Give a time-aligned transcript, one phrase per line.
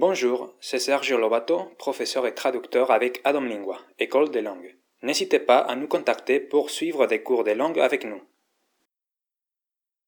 [0.00, 4.76] Bonjour, c'est Sergio Lobato, professeur et traducteur avec Adam Lingua, École des langues.
[5.02, 8.22] N'hésitez pas à nous contacter pour suivre des cours de langue avec nous.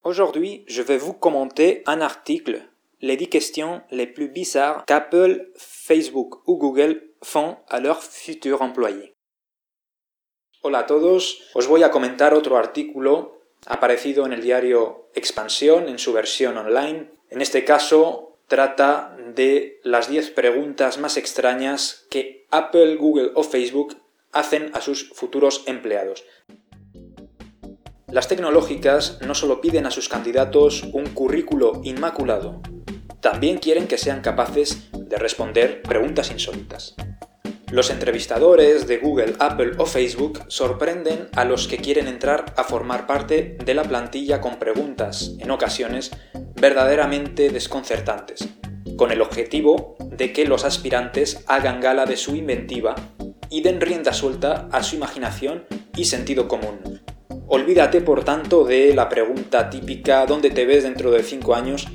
[0.05, 2.63] Aujourd'hui, je vais vous commenter un article,
[3.01, 9.17] les 10 questions les plus bizarres qu'Apple, Facebook ou Google font a leurs futurs employés.
[10.63, 15.99] Hola a todos, os voy a comentar otro artículo aparecido en el diario Expansión en
[15.99, 17.11] su versión online.
[17.29, 23.97] En este caso trata de las 10 preguntas más extrañas que Apple, Google o Facebook
[24.33, 26.25] hacen a sus futuros empleados.
[28.09, 32.61] Las tecnológicas no solo piden a sus candidatos un currículo inmaculado,
[33.21, 36.97] también quieren que sean capaces de responder preguntas insólitas.
[37.71, 43.07] Los entrevistadores de Google, Apple o Facebook sorprenden a los que quieren entrar a formar
[43.07, 46.11] parte de la plantilla con preguntas, en ocasiones,
[46.57, 48.49] verdaderamente desconcertantes,
[49.01, 52.95] con el objetivo de que los aspirantes hagan gala de su inventiva
[53.49, 55.65] y den rienda suelta a su imaginación
[55.97, 57.01] y sentido común.
[57.47, 61.89] Olvídate, por tanto, de la pregunta típica ¿dónde te ves dentro de 5 años?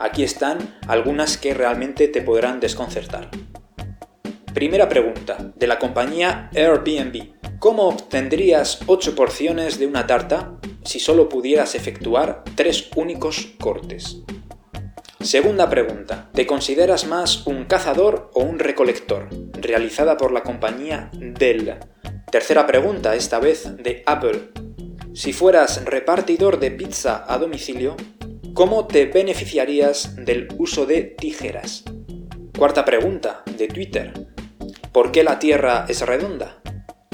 [0.00, 3.30] Aquí están algunas que realmente te podrán desconcertar.
[4.52, 7.34] Primera pregunta, de la compañía Airbnb.
[7.60, 14.24] ¿Cómo obtendrías 8 porciones de una tarta si solo pudieras efectuar 3 únicos cortes?
[15.20, 19.28] Segunda pregunta, ¿te consideras más un cazador o un recolector?
[19.52, 21.74] Realizada por la compañía Dell.
[22.30, 24.50] Tercera pregunta, esta vez de Apple.
[25.14, 27.96] Si fueras repartidor de pizza a domicilio,
[28.54, 31.82] ¿cómo te beneficiarías del uso de tijeras?
[32.56, 34.12] Cuarta pregunta, de Twitter.
[34.92, 36.62] ¿Por qué la Tierra es redonda?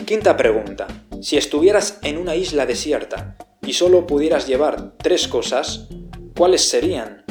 [0.05, 0.89] Quinta pregunta.
[1.22, 5.89] Si estuvieras en una isla desierta y solo pudieras llevar tres cosas,
[6.36, 7.23] ¿cuáles serían?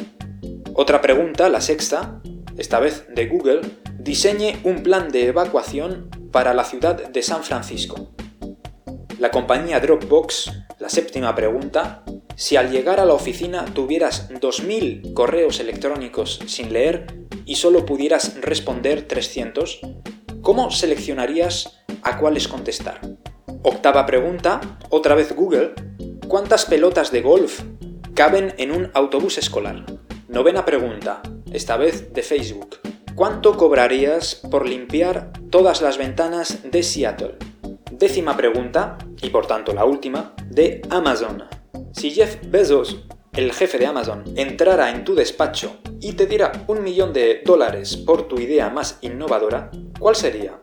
[0.75, 2.21] Otra pregunta, la sexta,
[2.57, 3.61] esta vez de Google,
[3.99, 8.11] diseñe un plan de evacuación para la ciudad de San Francisco.
[9.19, 12.03] La compañía Dropbox, la séptima pregunta,
[12.35, 17.05] si al llegar a la oficina tuvieras 2.000 correos electrónicos sin leer
[17.45, 19.81] y solo pudieras responder 300,
[20.43, 22.99] ¿Cómo seleccionarías a cuáles contestar?
[23.61, 24.59] Octava pregunta,
[24.89, 25.73] otra vez Google.
[26.27, 27.61] ¿Cuántas pelotas de golf
[28.13, 29.85] caben en un autobús escolar?
[30.33, 31.21] Novena pregunta,
[31.51, 32.79] esta vez de Facebook.
[33.13, 37.35] ¿Cuánto cobrarías por limpiar todas las ventanas de Seattle?
[37.91, 41.43] Décima pregunta, y por tanto la última, de Amazon.
[41.91, 46.81] Si Jeff Bezos, el jefe de Amazon, entrara en tu despacho y te diera un
[46.81, 50.59] millón de dólares por tu idea más innovadora, ¿Cuál sería?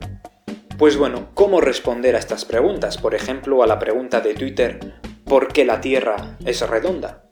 [0.78, 2.98] Pues bueno, ¿cómo responder a estas preguntas?
[2.98, 4.94] Por ejemplo, a la pregunta de Twitter,
[5.24, 7.29] ¿por qué la Tierra es redonda?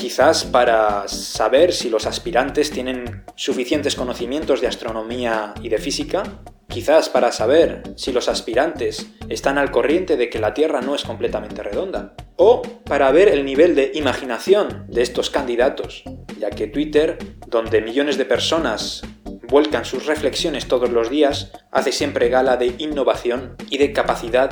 [0.00, 6.22] Quizás para saber si los aspirantes tienen suficientes conocimientos de astronomía y de física,
[6.68, 11.04] quizás para saber si los aspirantes están al corriente de que la Tierra no es
[11.04, 16.02] completamente redonda, o para ver el nivel de imaginación de estos candidatos,
[16.38, 19.02] ya que Twitter, donde millones de personas
[19.48, 24.50] vuelcan sus reflexiones todos los días, hace siempre gala de innovación y de capacidad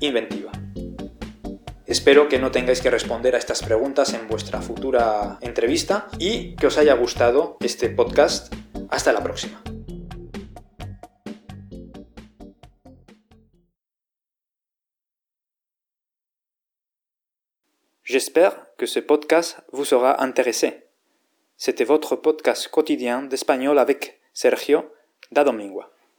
[0.00, 0.57] inventiva.
[1.88, 6.66] Espero que no tengáis que responder a estas preguntas en vuestra futura entrevista y que
[6.66, 8.52] os haya gustado este podcast.
[8.90, 9.62] Hasta la próxima.
[18.04, 20.90] J'espère que ce podcast vous sera intéressé.
[21.56, 24.92] C'était votre podcast quotidien d'espagnol avec Sergio
[25.30, 25.90] da Domingua.